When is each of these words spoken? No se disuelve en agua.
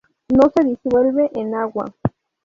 No 0.29 0.49
se 0.49 0.63
disuelve 0.63 1.29
en 1.35 1.53
agua. 1.53 1.93